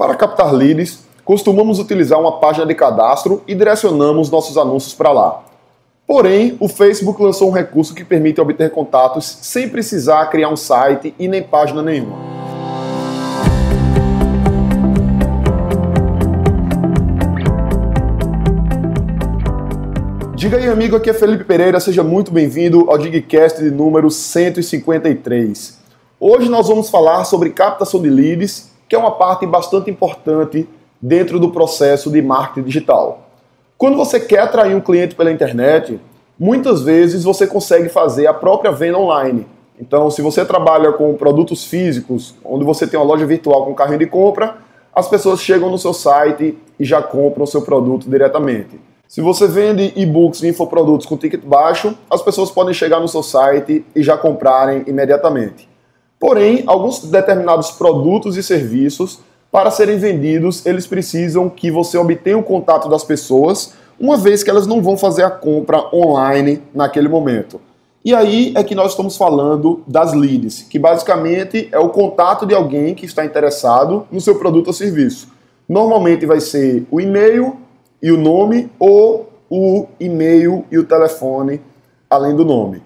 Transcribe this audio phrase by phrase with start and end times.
[0.00, 5.42] Para captar leads, costumamos utilizar uma página de cadastro e direcionamos nossos anúncios para lá.
[6.06, 11.14] Porém, o Facebook lançou um recurso que permite obter contatos sem precisar criar um site
[11.18, 12.16] e nem página nenhuma.
[20.34, 25.78] Diga aí, amigo, aqui é Felipe Pereira, seja muito bem-vindo ao Digcast de número 153.
[26.18, 30.68] Hoje nós vamos falar sobre captação de leads que é uma parte bastante importante
[31.00, 33.20] dentro do processo de marketing digital.
[33.78, 36.00] Quando você quer atrair um cliente pela internet,
[36.36, 39.46] muitas vezes você consegue fazer a própria venda online.
[39.78, 44.00] Então, se você trabalha com produtos físicos, onde você tem uma loja virtual com carrinho
[44.00, 44.56] de compra,
[44.92, 48.80] as pessoas chegam no seu site e já compram o seu produto diretamente.
[49.06, 53.22] Se você vende e-books e infoprodutos com ticket baixo, as pessoas podem chegar no seu
[53.22, 55.69] site e já comprarem imediatamente.
[56.20, 59.20] Porém, alguns determinados produtos e serviços,
[59.50, 64.50] para serem vendidos, eles precisam que você obtenha o contato das pessoas, uma vez que
[64.50, 67.58] elas não vão fazer a compra online naquele momento.
[68.04, 72.54] E aí é que nós estamos falando das leads, que basicamente é o contato de
[72.54, 75.28] alguém que está interessado no seu produto ou serviço.
[75.66, 77.56] Normalmente vai ser o e-mail
[78.02, 81.60] e o nome ou o e-mail e o telefone
[82.08, 82.82] além do nome.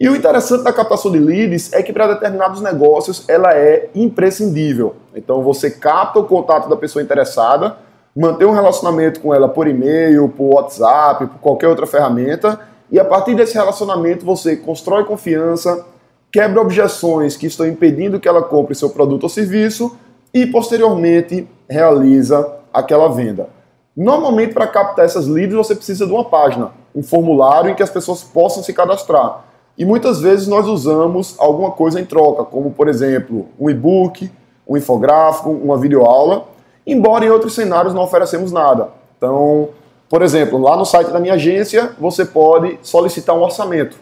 [0.00, 4.94] E o interessante da captação de leads é que para determinados negócios ela é imprescindível.
[5.12, 7.78] Então você capta o contato da pessoa interessada,
[8.14, 12.60] mantém um relacionamento com ela por e-mail, por WhatsApp, por qualquer outra ferramenta,
[12.92, 15.84] e a partir desse relacionamento você constrói confiança,
[16.30, 19.98] quebra objeções que estão impedindo que ela compre seu produto ou serviço
[20.32, 23.48] e posteriormente realiza aquela venda.
[23.96, 27.90] Normalmente para captar essas leads você precisa de uma página, um formulário em que as
[27.90, 29.47] pessoas possam se cadastrar.
[29.78, 34.28] E muitas vezes nós usamos alguma coisa em troca, como por exemplo um e-book,
[34.66, 36.46] um infográfico, uma videoaula,
[36.84, 38.88] embora em outros cenários não oferecemos nada.
[39.16, 39.68] Então,
[40.10, 43.96] por exemplo, lá no site da minha agência você pode solicitar um orçamento.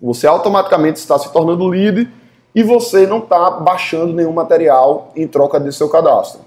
[0.00, 2.10] Você automaticamente está se tornando lead
[2.54, 6.40] e você não está baixando nenhum material em troca de seu cadastro.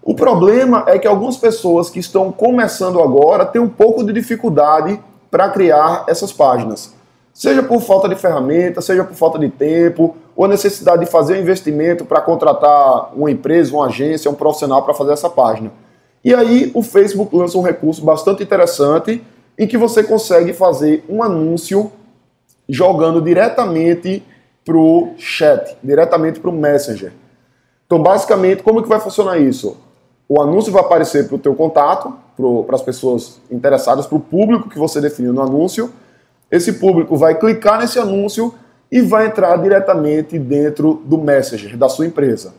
[0.00, 5.00] O problema é que algumas pessoas que estão começando agora têm um pouco de dificuldade
[5.30, 6.96] para criar essas páginas.
[7.38, 11.34] Seja por falta de ferramenta, seja por falta de tempo, ou a necessidade de fazer
[11.34, 15.70] um investimento para contratar uma empresa, uma agência, um profissional para fazer essa página.
[16.24, 19.22] E aí o Facebook lança um recurso bastante interessante
[19.56, 21.92] em que você consegue fazer um anúncio
[22.68, 24.20] jogando diretamente
[24.64, 27.12] para o chat, diretamente para o Messenger.
[27.86, 29.76] Então, basicamente, como que vai funcionar isso?
[30.28, 32.12] O anúncio vai aparecer para o teu contato,
[32.66, 35.92] para as pessoas interessadas, para o público que você definiu no anúncio,
[36.50, 38.54] esse público vai clicar nesse anúncio
[38.90, 42.54] e vai entrar diretamente dentro do Messenger da sua empresa.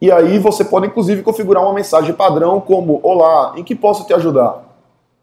[0.00, 4.14] E aí você pode inclusive configurar uma mensagem padrão como: Olá, em que posso te
[4.14, 4.64] ajudar?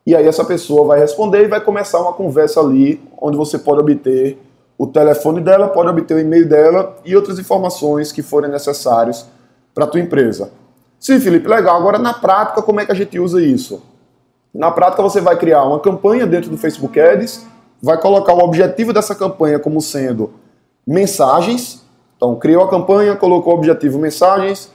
[0.05, 3.79] E aí essa pessoa vai responder e vai começar uma conversa ali, onde você pode
[3.79, 4.37] obter
[4.77, 9.25] o telefone dela, pode obter o e-mail dela e outras informações que forem necessárias
[9.73, 10.51] para a tua empresa.
[10.99, 11.77] Sim, Felipe, legal.
[11.77, 13.81] Agora na prática, como é que a gente usa isso?
[14.53, 17.45] Na prática, você vai criar uma campanha dentro do Facebook Ads
[17.83, 20.31] vai colocar o objetivo dessa campanha como sendo
[20.87, 21.83] mensagens.
[22.15, 24.71] Então, criou a campanha, colocou o objetivo mensagens,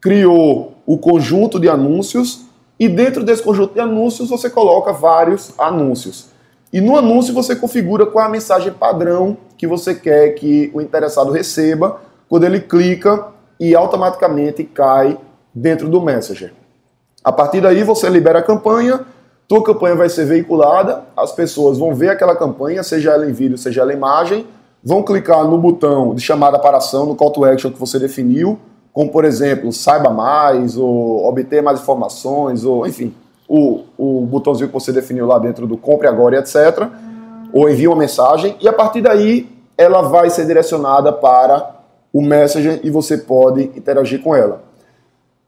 [0.00, 2.42] criou o conjunto de anúncios
[2.78, 6.28] e dentro desse conjunto de anúncios você coloca vários anúncios.
[6.72, 10.80] E no anúncio você configura qual é a mensagem padrão que você quer que o
[10.80, 13.26] interessado receba quando ele clica
[13.58, 15.18] e automaticamente cai
[15.52, 16.52] dentro do Messenger.
[17.24, 19.04] A partir daí você libera a campanha,
[19.48, 23.58] tua campanha vai ser veiculada, as pessoas vão ver aquela campanha, seja ela em vídeo,
[23.58, 24.46] seja ela em imagem,
[24.82, 28.58] vão clicar no botão de chamada para ação, no call to action que você definiu,
[28.92, 33.14] como por exemplo, saiba mais, ou obter mais informações, ou enfim,
[33.48, 36.88] o, o botãozinho que você definiu lá dentro do compre agora etc.
[37.52, 41.82] Ou envie uma mensagem, e a partir daí ela vai ser direcionada para
[42.12, 44.62] o Messenger e você pode interagir com ela.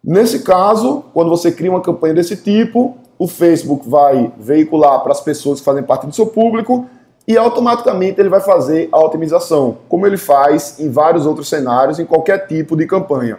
[0.02, 5.20] Nesse caso, quando você cria uma campanha desse tipo, o Facebook vai veicular para as
[5.20, 6.86] pessoas que fazem parte do seu público
[7.26, 12.04] e automaticamente ele vai fazer a otimização, como ele faz em vários outros cenários, em
[12.04, 13.38] qualquer tipo de campanha.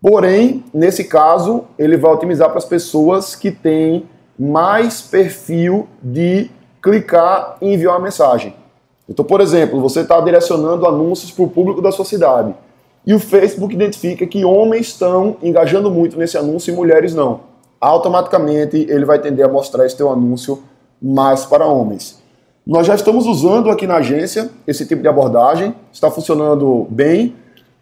[0.00, 4.06] Porém, nesse caso, ele vai otimizar para as pessoas que têm
[4.38, 6.50] mais perfil de
[6.82, 8.54] clicar e enviar uma mensagem.
[9.08, 12.54] Então, por exemplo, você está direcionando anúncios para o público da sua cidade.
[13.06, 17.53] E o Facebook identifica que homens estão engajando muito nesse anúncio e mulheres não
[17.88, 20.62] automaticamente ele vai tender a mostrar esse teu anúncio
[21.00, 22.22] mais para homens.
[22.66, 27.36] Nós já estamos usando aqui na agência esse tipo de abordagem, está funcionando bem.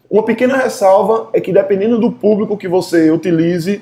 [0.09, 3.81] Uma pequena ressalva é que dependendo do público que você utilize,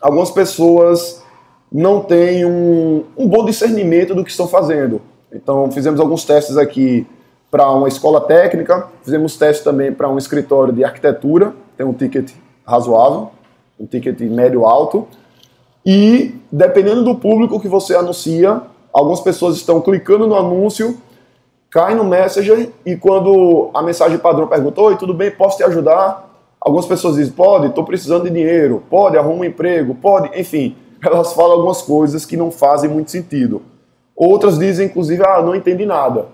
[0.00, 1.22] algumas pessoas
[1.70, 5.00] não têm um, um bom discernimento do que estão fazendo.
[5.32, 7.06] Então, fizemos alguns testes aqui
[7.50, 12.32] para uma escola técnica, fizemos testes também para um escritório de arquitetura, tem um ticket
[12.66, 13.30] razoável,
[13.78, 15.06] um ticket médio-alto.
[15.84, 20.96] E dependendo do público que você anuncia, algumas pessoas estão clicando no anúncio,
[21.70, 26.30] cai no Messenger e quando a mensagem padrão pergunta: Oi, tudo bem, posso te ajudar?
[26.60, 31.34] Algumas pessoas dizem: Pode, estou precisando de dinheiro, pode, arruma um emprego, pode, enfim, elas
[31.34, 33.60] falam algumas coisas que não fazem muito sentido.
[34.16, 36.26] Outras dizem, inclusive, ah, não entendi nada.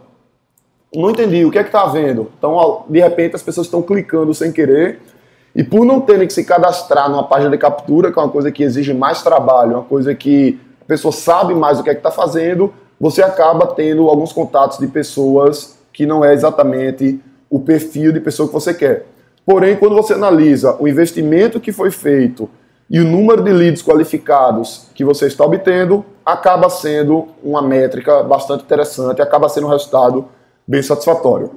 [0.95, 2.31] Não entendi, o que é que está havendo?
[2.37, 5.01] Então, de repente, as pessoas estão clicando sem querer
[5.55, 8.53] e por não terem que se cadastrar numa página de captura, que é uma coisa
[8.53, 12.01] que exige mais trabalho, uma coisa que a pessoa sabe mais o que é que
[12.01, 18.13] está fazendo, você acaba tendo alguns contatos de pessoas que não é exatamente o perfil
[18.13, 19.07] de pessoa que você quer.
[19.45, 22.49] Porém, quando você analisa o investimento que foi feito
[22.89, 28.63] e o número de leads qualificados que você está obtendo, acaba sendo uma métrica bastante
[28.63, 30.27] interessante, acaba sendo um resultado
[30.67, 31.51] bem satisfatório.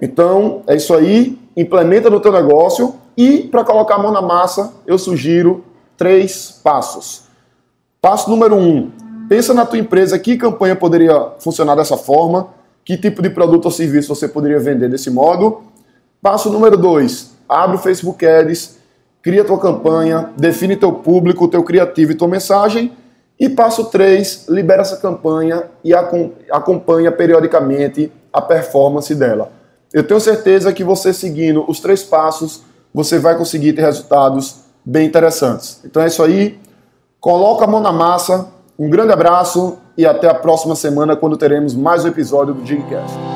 [0.00, 4.72] Então, é isso aí, implementa no teu negócio e para colocar a mão na massa,
[4.86, 5.64] eu sugiro
[5.96, 7.24] três passos.
[8.00, 8.90] Passo número um,
[9.28, 12.48] pensa na tua empresa, que campanha poderia funcionar dessa forma,
[12.84, 15.62] que tipo de produto ou serviço você poderia vender desse modo.
[16.22, 18.78] Passo número dois, abre o Facebook Ads,
[19.22, 22.92] cria tua campanha, define teu público, teu criativo e tua mensagem.
[23.38, 29.50] E passo 3, libera essa campanha e acompanha periodicamente a performance dela.
[29.92, 32.62] Eu tenho certeza que você seguindo os três passos,
[32.92, 35.80] você vai conseguir ter resultados bem interessantes.
[35.84, 36.58] Então é isso aí.
[37.20, 38.48] Coloca a mão na massa.
[38.78, 43.29] Um grande abraço e até a próxima semana quando teremos mais um episódio do Digcast.